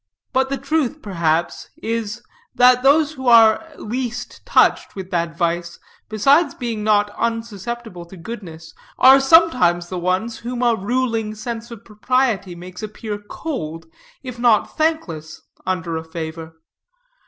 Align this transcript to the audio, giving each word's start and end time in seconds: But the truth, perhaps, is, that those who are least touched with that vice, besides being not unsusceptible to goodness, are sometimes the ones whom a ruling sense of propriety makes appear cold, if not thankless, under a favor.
But 0.33 0.49
the 0.49 0.57
truth, 0.57 1.03
perhaps, 1.03 1.69
is, 1.77 2.23
that 2.55 2.81
those 2.81 3.11
who 3.11 3.27
are 3.27 3.67
least 3.77 4.43
touched 4.47 4.95
with 4.95 5.11
that 5.11 5.37
vice, 5.37 5.77
besides 6.09 6.55
being 6.55 6.83
not 6.83 7.11
unsusceptible 7.19 8.05
to 8.05 8.17
goodness, 8.17 8.73
are 8.97 9.19
sometimes 9.19 9.89
the 9.89 9.99
ones 9.99 10.39
whom 10.39 10.63
a 10.63 10.73
ruling 10.73 11.35
sense 11.35 11.69
of 11.69 11.85
propriety 11.85 12.55
makes 12.55 12.81
appear 12.81 13.19
cold, 13.19 13.85
if 14.23 14.39
not 14.39 14.75
thankless, 14.75 15.43
under 15.67 15.95
a 15.97 16.03
favor. 16.03 16.55